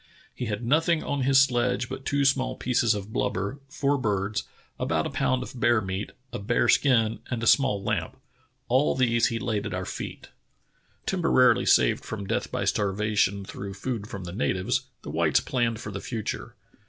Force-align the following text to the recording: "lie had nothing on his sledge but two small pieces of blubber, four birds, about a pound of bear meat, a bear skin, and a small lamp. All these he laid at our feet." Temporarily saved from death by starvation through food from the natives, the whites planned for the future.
"lie 0.39 0.47
had 0.47 0.65
nothing 0.65 1.03
on 1.03 1.21
his 1.21 1.39
sledge 1.39 1.87
but 1.87 2.05
two 2.07 2.25
small 2.25 2.55
pieces 2.55 2.95
of 2.95 3.13
blubber, 3.13 3.59
four 3.69 3.99
birds, 3.99 4.45
about 4.79 5.05
a 5.05 5.11
pound 5.11 5.43
of 5.43 5.59
bear 5.59 5.79
meat, 5.79 6.11
a 6.33 6.39
bear 6.39 6.67
skin, 6.67 7.19
and 7.29 7.43
a 7.43 7.45
small 7.45 7.83
lamp. 7.83 8.17
All 8.67 8.95
these 8.95 9.27
he 9.27 9.37
laid 9.37 9.67
at 9.67 9.75
our 9.75 9.85
feet." 9.85 10.29
Temporarily 11.05 11.67
saved 11.67 12.03
from 12.03 12.25
death 12.25 12.51
by 12.51 12.65
starvation 12.65 13.45
through 13.45 13.75
food 13.75 14.07
from 14.07 14.23
the 14.23 14.33
natives, 14.33 14.87
the 15.03 15.11
whites 15.11 15.39
planned 15.39 15.79
for 15.79 15.91
the 15.91 16.01
future. 16.01 16.55